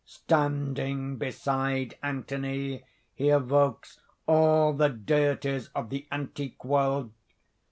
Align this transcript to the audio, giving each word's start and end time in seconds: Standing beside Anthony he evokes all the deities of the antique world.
Standing 0.03 1.17
beside 1.17 1.95
Anthony 2.01 2.83
he 3.13 3.29
evokes 3.29 3.99
all 4.25 4.73
the 4.73 4.89
deities 4.89 5.67
of 5.75 5.91
the 5.91 6.07
antique 6.11 6.65
world. 6.65 7.11